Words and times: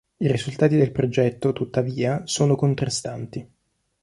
I 0.17 0.27
risultati 0.31 0.77
del 0.77 0.91
progetto, 0.91 1.53
tuttavia, 1.53 2.21
sono 2.25 2.55
contrastanti. 2.55 3.47